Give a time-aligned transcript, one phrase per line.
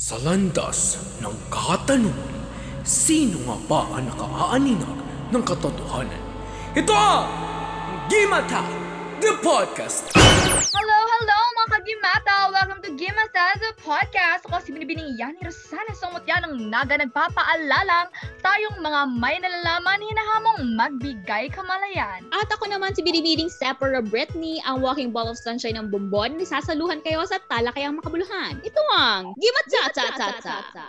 [0.00, 2.32] Sa landas ng katanungan,
[2.80, 4.96] sino nga ba ang nakaaninag
[5.28, 6.24] ng katotohanan?
[6.72, 7.28] Ito ang
[8.08, 8.64] Gimata,
[9.20, 10.08] the podcast!
[10.72, 12.36] Hello, hello mga kagimata!
[12.56, 14.48] Welcome to Gimata, the podcast!
[14.48, 18.08] Ako si Binibining Yani Rosana Somotya ng Naga nagpapaalalang
[18.40, 22.24] tayong mga may nalalaman hinahamong magbigay kamalayan.
[22.32, 27.04] At ako naman si Binibining Sephora Britney, ang walking ball of sunshine ng bumbon, sasaluhan
[27.04, 28.56] kayo sa talakayang makabuluhan.
[28.64, 29.36] Ito ang
[29.68, 30.16] Cha Cha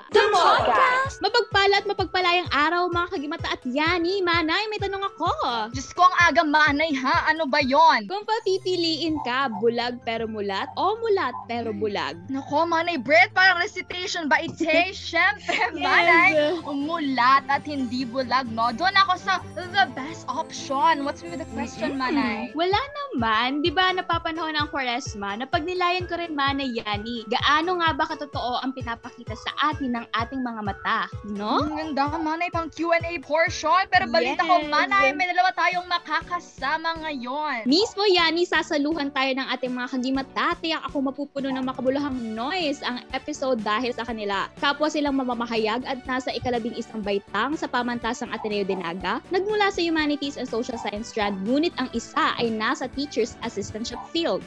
[0.07, 1.19] The podcast!
[1.19, 5.35] Mapagpala at mapagpalayang araw mga kagimata at yani, manay, may tanong ako.
[5.75, 7.27] Diyos ko ang aga manay ha!
[7.27, 8.07] Ano ba yon?
[8.07, 10.31] Kung papipiliin ka, bulag pero
[10.61, 12.15] mulat o mulat pero bulag?
[12.29, 14.93] Nako, Manay Brett, parang recitation ba ite?
[15.09, 18.69] Siyempre, Manay, umulat at hindi bulag, no?
[18.69, 21.01] Doon ako sa the best option.
[21.01, 22.53] What's with the question, Manay?
[22.53, 23.65] Wala naman.
[23.65, 28.05] Di ba napapanahon ang kwaresma na pag nilayan ko rin Manay Yani, gaano nga ba
[28.05, 31.09] katotoo ang pinapakita sa atin ng ating mga mata?
[31.25, 31.65] No?
[31.65, 33.89] Ang ganda, Manay, pang Q&A portion.
[33.89, 34.69] Pero balita ko, Yes.
[34.69, 37.65] Manay, may dalawa tayong makakasama ngayon.
[37.65, 40.50] Mismo Yani, sasaluhan tayo ng ating mga kagimata.
[40.59, 44.51] Tiyak ako mapupuno ng makabuluhang noise ang episode dahil sa kanila.
[44.59, 49.23] Kapwa silang mamamahayag at nasa ikalabing isang baitang sa pamantasang Ateneo de Naga.
[49.31, 54.43] Nagmula sa Humanities and Social Science strand, ngunit ang isa ay nasa Teacher's Assistantship field.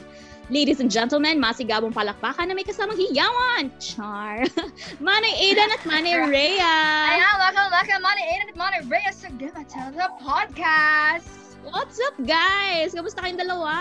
[0.53, 3.73] Ladies and gentlemen, masigabong palakpakan na may kasamang hiyawan!
[3.81, 4.45] Char!
[5.05, 6.77] Manay Aidan at Manay Rhea!
[7.17, 11.44] Ayan, welcome, welcome, Manay Aiden at Manay Reyes sa Gimata, the podcast.
[11.65, 12.93] What's up, guys?
[12.93, 13.73] Kamusta kayong dalawa?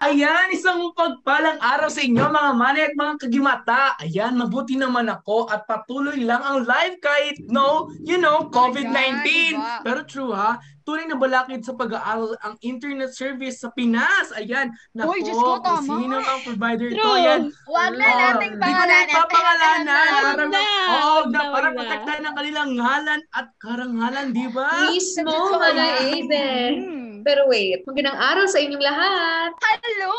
[0.00, 3.96] Ayan, isang pagpalang araw sa inyo mga mani at mga kagimata.
[3.98, 9.24] Ayan, mabuti naman ako at patuloy lang ang live kahit no, you know, COVID-19.
[9.24, 9.80] diba?
[9.80, 14.32] Pero true ha, tunay na balakid sa pag-aaral ang internet service sa Pinas.
[14.36, 15.80] Ayan, nako, Uy, Diyos ko, tama.
[15.84, 16.88] sino ang provider.
[16.92, 17.16] True.
[17.16, 20.08] Ayan, Huwag na Oh, nating Di ko na pangalanan.
[20.12, 20.60] Wag Para, na,
[20.90, 24.68] Oo, wag na, para protektahan ng kanilang ngalan at karangalan, di ba?
[24.88, 25.96] Mismo, Totoo Mana yan.
[26.04, 26.72] Aiden.
[26.80, 26.99] Hmm.
[27.20, 29.50] Pero wait, magandang araw sa inyong lahat.
[29.60, 30.12] Hello!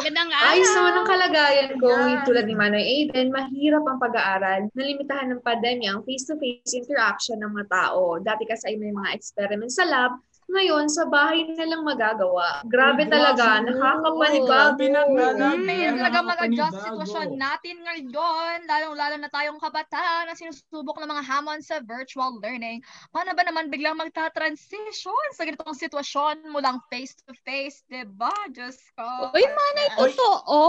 [0.00, 0.52] Magandang araw!
[0.52, 1.88] Ayos naman ang kalagayan ko.
[1.88, 4.60] Ngunit tulad ni Manoy Aiden, mahirap ang pag-aaral.
[4.76, 8.20] Nalimitahan ng pandemya ang face-to-face interaction ng mga tao.
[8.20, 10.12] Dati kasi ay may mga experiments sa lab.
[10.52, 12.60] Ngayon, sa bahay na lang magagawa.
[12.68, 13.64] Grabe Ay, talaga.
[13.64, 13.72] grabe.
[13.72, 14.76] Nakakapanibago.
[14.76, 15.56] Pinaglalag.
[15.56, 21.64] Mm, talaga mag-adjust sitwasyon natin ngayon, lalong-lalo na tayong kabataan na sinusubok ng mga hamon
[21.64, 22.84] sa virtual learning.
[23.08, 28.32] Paano ba naman biglang magta-transition sa ganitong sitwasyon mulang face-to-face, diba?
[28.52, 29.32] Diyos ko.
[29.32, 30.60] Uy, manay, totoo!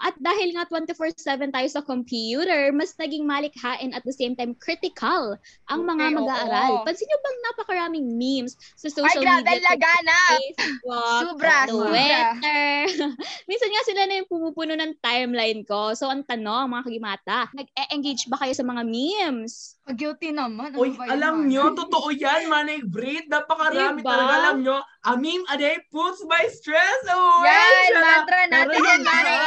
[0.00, 5.36] At dahil nga 24-7 tayo sa computer, mas naging malikhain at the same time critical
[5.68, 6.70] ang mga Okay, mag-aaral.
[6.80, 6.84] oo.
[6.88, 9.66] Pansin nyo bang napakaraming memes sa Ay, social grabe, media?
[9.68, 10.38] laganap!
[10.38, 11.90] Facebook, Sobra, sobra.
[11.90, 12.74] Twitter.
[13.50, 15.92] Minsan nga sila na yung pumupuno ng timeline ko.
[15.98, 19.76] So, ang tanong, mga kagimata, nag-e-engage ba kayo sa mga memes?
[19.82, 20.70] Guilty naman.
[20.70, 21.58] Ano Uy, ba alam Manay?
[21.58, 23.26] nyo, totoo yan, Manay Brit.
[23.26, 24.14] Napakarami Diba?
[24.14, 24.32] talaga.
[24.38, 27.50] Alam nyo, a meme a day puts my stress away.
[27.50, 28.06] Yan, Sarap.
[28.22, 29.42] mantra natin yan, Manay.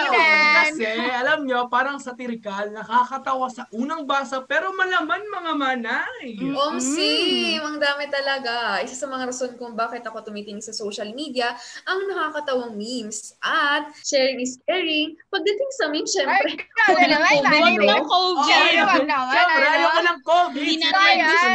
[0.76, 6.36] Kasi, alam nyo, parang satirikal, nakakatawa sa unang basa, pero malaman mga manay.
[6.36, 8.84] Omsi, ang dami talaga.
[8.84, 11.56] Isa sa mga rason kung bakit ako tumitingin sa social media,
[11.88, 13.40] ang nakakatawang memes.
[13.40, 15.16] At sharing is caring.
[15.32, 17.56] Pagdating sa meme, Ay, syempre, grabe naman, COVID, Manay.
[17.56, 17.88] Huwag no?
[17.88, 18.44] ng COVID!
[18.44, 19.72] Siyempre, wag naman, Siyempre, ano?
[19.80, 20.58] ayoko ng COVID.
[20.58, 20.90] Hindi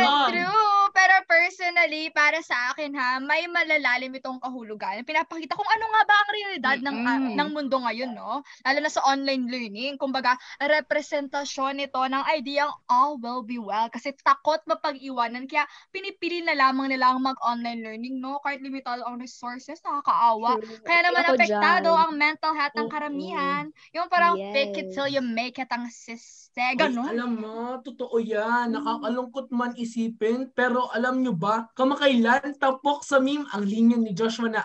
[0.07, 0.31] mo.
[0.31, 0.80] true.
[0.91, 5.03] Pero personally, para sa akin ha, may malalalim itong kahulugan.
[5.03, 7.35] Pinapakita kung ano nga ba ang realidad ng ah, Mm-mm.
[7.37, 8.41] ng mundo ngayon, no?
[8.63, 9.95] Lalo na sa online learning.
[9.97, 13.87] Kumbaga, representasyon nito ng ideyang all will be well.
[13.89, 15.47] Kasi takot mapag-iwanan.
[15.47, 18.41] Kaya pinipili na lamang nila ang mag-online learning, no?
[18.41, 20.57] Kahit limitado ang resources, nakakaawa.
[20.83, 22.01] Kaya naman Ako apektado dyan.
[22.01, 23.65] ang mental health ng karamihan.
[23.93, 25.31] Yung parang fake it till you Yes.
[25.31, 26.59] make it ang siste.
[26.75, 27.05] Ay, Ganon.
[27.05, 28.73] alam mo, totoo yan.
[28.73, 30.49] Nakakalungkot man isipin.
[30.51, 34.65] Pero alam nyo ba, kamakailan tapok sa meme ang linya ni Joshua na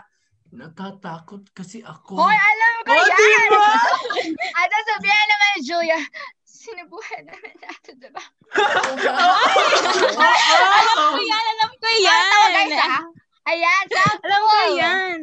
[0.49, 2.15] natatakot kasi ako.
[2.15, 3.49] Hoy, alam ko Oh, yan!
[3.51, 3.75] diba?
[4.63, 5.99] At sabihan naman ni Julia,
[6.47, 8.23] sinubuhan naman natin, diba?
[10.79, 11.44] Alam ko yan!
[11.51, 12.00] Alam ko Yan!
[12.00, 12.31] yan!
[12.31, 13.03] Tama guys, ha?
[13.45, 14.23] Ayan, sakto!
[14.23, 15.19] Alam ko yan!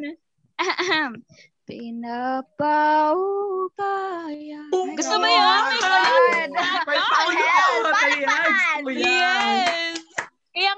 [0.53, 1.11] Ahem.
[1.63, 4.59] Pinapaubaya.
[4.69, 5.57] Gusto mo yan?
[5.57, 5.73] Oh
[6.85, 7.33] my God!
[7.95, 8.83] Ko yan.
[8.93, 9.92] Yes!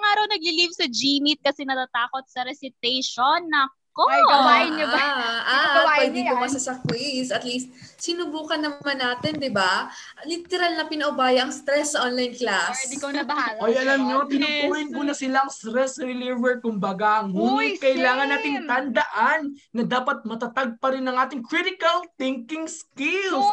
[0.05, 3.49] Kaya nga raw nagli-leave sa Gmeet kasi natatakot sa recitation.
[3.49, 4.03] Na ko.
[4.05, 4.99] Ay, gawain niyo ba?
[4.99, 7.31] Ah, ah, gawain pwede pumasa sa quiz.
[7.31, 9.87] At least, sinubukan naman natin, di ba?
[10.27, 12.75] Literal na pinaubaya ang stress sa online class.
[12.75, 13.63] Or di ko na bahala.
[13.63, 14.31] Oy, alam nyo, Yes.
[14.35, 17.23] tinuturin ko na silang stress reliever kumbaga.
[17.23, 18.33] Ngunit Uy, kailangan same.
[18.35, 19.39] nating tandaan
[19.71, 23.47] na dapat matatag pa rin ang ating critical thinking skills.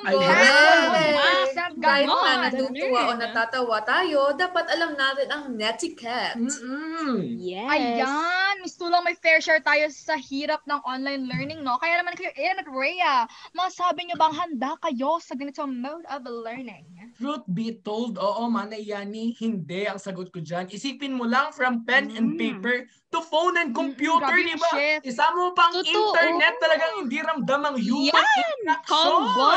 [1.52, 3.18] Sa Kahit na natutuwa o Ganun.
[3.20, 6.34] natatawa tayo, dapat alam natin ang netiquette.
[6.40, 7.38] Mm-mm.
[7.38, 7.68] Yes.
[7.68, 11.76] Ayan, miss lang may fair share tayo sa hirap ng online learning, no?
[11.76, 16.24] Kaya naman kayo, Ian at Rhea, masabi niyo bang handa kayo sa ganitong mode of
[16.24, 16.88] learning?
[17.12, 20.66] Truth be told, oo, Manay Yani, hindi ang sagot ko dyan.
[20.66, 22.38] Isipin mo lang from pen and Mm.
[22.38, 22.76] paper
[23.08, 24.72] to phone and computer, grabe di ba?
[25.04, 25.84] Isama mo pang Totoo.
[25.84, 28.88] internet talagang hindi ramdam ang human interaction.
[28.88, 29.48] Combo.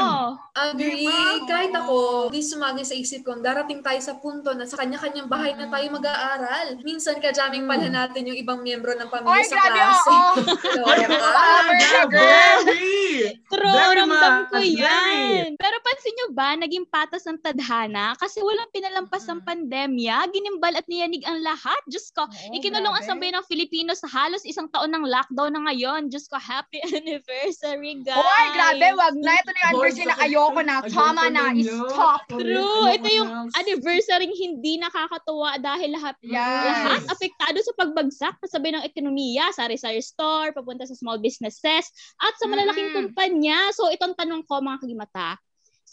[0.52, 1.07] Agree.
[1.07, 1.48] Diba?
[1.48, 1.98] Kahit ako,
[2.28, 5.88] di sumagi sa isip kong darating tayo sa punto na sa kanya-kanyang bahay na tayo
[5.90, 6.84] mag-aaral.
[6.84, 10.12] Minsan kajamming pala natin yung ibang miyembro ng pamilya Oy, sa grabe, klase.
[10.12, 10.31] oo.
[11.25, 11.63] Ah,
[12.12, 13.40] Very!
[13.48, 15.56] True, Very ramdam ko much, yan.
[15.56, 20.86] Pero pansin nyo ba, naging patas ang tadhana kasi walang pinalampas ang pandemya, ginimbal at
[20.86, 21.82] niyanig ang lahat.
[21.90, 25.66] Diyos ko, Oo, ikinulong ang sabay ng Filipino sa halos isang taon ng lockdown na
[25.66, 26.06] ngayon.
[26.06, 28.22] Diyos ko, happy anniversary, guys.
[28.22, 29.34] Oy, grabe, wag na.
[29.34, 30.76] Ito na yung anniversary na ayoko na.
[30.86, 31.44] Tama na.
[31.58, 32.22] Stop.
[32.30, 32.86] True.
[32.94, 36.68] Ito yung anniversary hindi nakakatuwa dahil lahat Yes.
[36.68, 41.90] lahat apektado sa pagbagsak kasabay ng ekonomiya, sari-sari store, papunta sa small businesses,
[42.20, 42.96] at sa malalaking Mm.
[43.10, 43.72] kumpanya.
[43.72, 45.40] So itong tanong ko mga kagimata,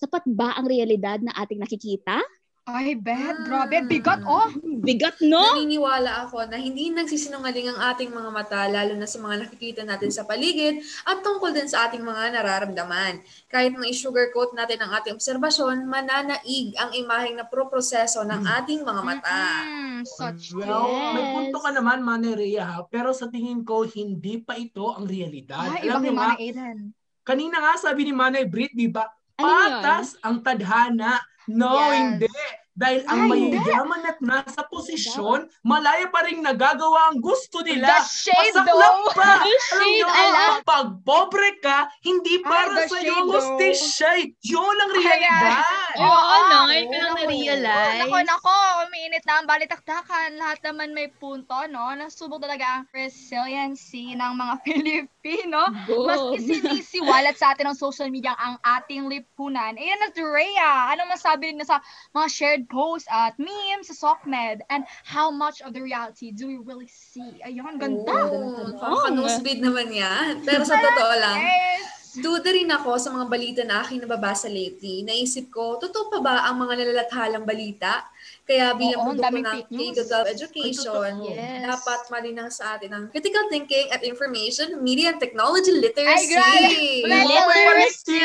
[0.03, 2.19] sapat ba ang realidad na ating nakikita?
[2.63, 3.43] Ay, bet.
[3.43, 3.83] Grabe.
[3.91, 4.47] Bigat, oh.
[4.63, 5.43] Bigat, no?
[5.59, 10.15] Naniniwala ako na hindi nagsisinungaling ang ating mga mata, lalo na sa mga nakikita natin
[10.15, 13.19] sa paligid at tungkol din sa ating mga nararamdaman.
[13.51, 19.03] Kahit na i-sugarcoat natin ang ating obserbasyon, mananaig ang imaheng na proproseso ng ating mga
[19.03, 19.43] mata.
[19.67, 21.15] Mm, such Well, Yes.
[21.19, 22.87] may punto ka naman, Manay Rhea, ha?
[22.87, 25.67] pero sa tingin ko, hindi pa ito ang realidad.
[25.67, 26.79] Ay, Alam iba niyo kay nga, Mana Aiden.
[27.27, 29.11] kanina nga sabi ni Manay Brit, di ba?
[29.43, 29.83] Ano?
[29.83, 31.19] Patas ang tadhana.
[31.45, 31.93] No, Yes.
[31.93, 32.31] hindi.
[32.73, 37.85] Dahil ang mayayaman at nasa posisyon, malaya pa rin nagagawa ang gusto nila.
[37.85, 39.13] The shade, Masaklap though.
[39.13, 39.45] pa.
[39.45, 40.47] The Alam shade, niyo, ala.
[40.65, 43.31] pag pobre ka, hindi para sa iyo though.
[43.31, 44.11] hustisya.
[44.43, 45.63] Yun ang realidad.
[45.97, 46.57] Oo, Oo, no?
[46.59, 46.67] oo.
[46.67, 48.01] Ngayon ko lang na-realize.
[48.03, 50.29] Nako, nako, umiinit na ang balitaktakan.
[50.35, 51.95] Lahat naman may punto, no?
[51.95, 55.61] Nasubok talaga ang resiliency ng mga Pilipino.
[55.71, 56.35] Mas Boom.
[56.35, 59.79] isinisiwalat sa atin ng social media ang ating lipunan.
[59.79, 60.91] Ayan na, Rhea.
[60.91, 61.79] Anong masabi rin sa
[62.11, 64.67] mga shared posts at memes sa SOCMED?
[64.69, 67.39] And how much of the reality do we really see?
[67.43, 68.27] Ayun, ganda.
[68.27, 70.43] Oh, Nakaka-nosebleed naman yan.
[70.43, 71.85] Pero sa totoo lang, Yes.
[72.13, 75.01] Duda rin ako sa mga balita na aking nababasa lately.
[75.01, 78.05] Naisip ko, totoo pa ba ang mga nalalathalang balita?
[78.43, 79.97] Kaya bilang Oo, produkto ng fake news.
[79.97, 81.31] K-12 education, Ay, totoo.
[81.33, 81.63] Yes.
[81.63, 86.27] dapat malinang sa atin ang critical thinking at information, media, and technology literacy.
[86.35, 87.07] grabe.
[87.07, 88.19] Well, Literacy,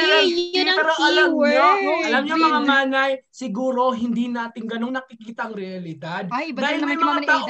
[0.57, 2.04] yun ang Pero alam nyo, keyword.
[2.10, 6.24] alam nyo mga manay, siguro hindi natin ganong nakikita ang realidad.
[6.33, 7.50] Ay, iba Dahil may mga taong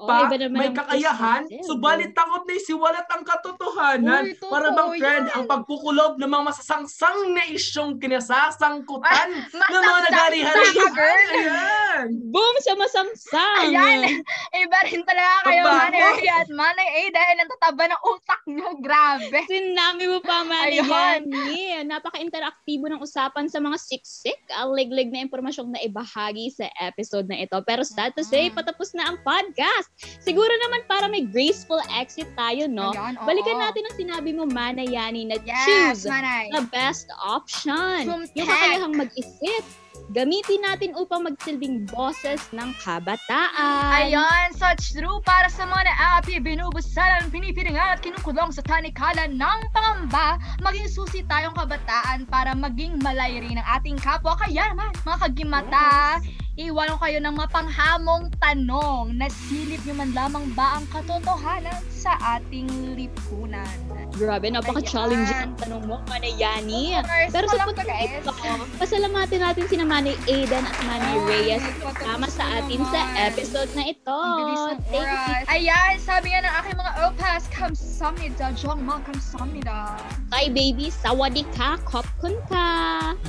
[0.00, 5.44] iba naman may kakayahan, subalit takot na isiwalat ang katotohanan Uy, para bang trend ang
[5.60, 10.72] pagkukulob ng mga masasangsang na isyong kinasasangkutan ng mga nagari-hari.
[11.36, 12.08] Ayan!
[12.32, 13.68] Boom sa masangsang.
[13.68, 14.24] Ayan.
[14.56, 15.62] Iba rin talaga kayo.
[15.68, 17.44] Manay at Manay Aiden.
[17.44, 18.68] Ang tataba ng utak nyo.
[18.80, 19.44] Grabe.
[19.44, 21.28] Sinabi mo pa, Manny Ayun.
[21.28, 21.84] Yani.
[21.84, 27.56] Napaka-interaktibo ng usapan sa mga siksik, aliglig na impormasyong na ibahagi sa episode na ito.
[27.68, 29.92] Pero sad to say, patapos na ang podcast.
[30.24, 32.96] Siguro naman para may graceful exit tayo, no?
[32.96, 33.26] Ayan, oo.
[33.28, 36.46] Balikan natin ang sinabi mo, Mana Yani, na Yes, choose Manay.
[36.54, 38.06] the best option.
[38.06, 38.38] Tumtek.
[38.38, 39.64] Yung kakayahang mag-isip.
[40.10, 43.94] Gamitin natin upang magsilbing boses ng kabataan.
[43.94, 50.38] Ayun, such true para sa mga naapi, binubusalan, pinipiringan at kinukulong sa tanikalan ng pangamba,
[50.62, 54.34] maging susi tayong kabataan para maging malay rin ang ating kapwa.
[54.34, 56.18] Kaya naman, mga kagimata,
[56.60, 59.16] iwan ko kayo ng mapanghamong tanong.
[59.16, 63.64] Nasilip niyo man lamang ba ang katotohanan sa ating lipunan?
[64.12, 67.00] Grabe, napaka-challenging ang tanong mo, Manay Yani.
[67.32, 68.32] Pero sa punto ito,
[68.76, 73.24] pasalamatin natin sina Manay Aidan at Manay Ay, Reyes kasama sa na atin sa naman.
[73.32, 74.20] episode na ito.
[74.90, 75.48] Thank you.
[75.48, 79.96] Ayan, sabi nga ng aking mga opas, kamsamnida, jongma kamsamnida.
[80.28, 82.68] Kay baby, sawadee ka, kopkun ka.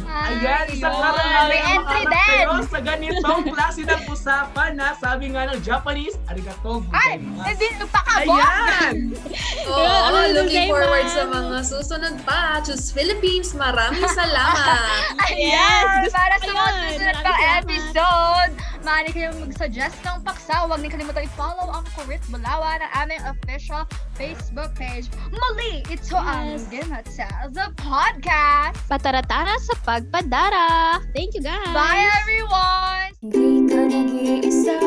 [0.04, 1.02] Ayan, isang Ayun.
[1.02, 2.46] karangalan May ang entry din.
[2.68, 2.80] sa
[3.24, 7.46] ganitong klase ng usapan na sabi nga ng Japanese, arigato Ay, gozaimasu.
[7.48, 8.34] hindi, pakabot.
[8.34, 8.96] Ayan!
[9.70, 12.60] Oo, Yeah, ano, looking forward sa mga susunod pa.
[12.62, 13.54] Choose Philippines.
[13.54, 15.14] Maraming salamat.
[15.24, 17.62] Ayan, Yes, para sa mga susunod salamat.
[17.62, 18.52] episode,
[18.82, 20.66] Maaari kayong mag-suggest ng paksa.
[20.66, 23.86] Huwag niyo kalimutan i-follow ang Kurit Bulawa ng aming official
[24.18, 25.06] Facebook page.
[25.30, 26.66] Muli, ito ang Yes.
[26.68, 28.82] Gimata, the podcast.
[28.90, 30.98] Pataratara sa pagpadara.
[31.14, 31.70] Thank you guys.
[31.70, 33.11] Bye, everyone!
[33.22, 34.82] Hindi ka nag-iisa.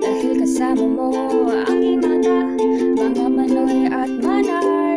[0.00, 1.12] Dahil kasama mo
[1.52, 2.56] ang inana
[2.96, 4.96] Mga manoy at manar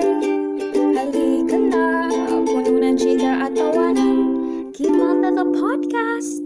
[0.95, 2.07] Halika na
[2.47, 4.71] Puno ng chika at tawanan.
[4.71, 6.44] Keep on the podcast.